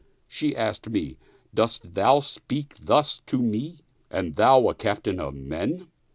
[0.27, 1.19] She asked me,"
[1.53, 5.89] Dost thou speak thus to me and thou a captain of men